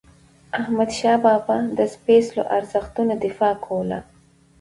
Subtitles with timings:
[0.59, 3.99] احمدشاه بابا د سپيڅلو ارزښتونو دفاع کوله.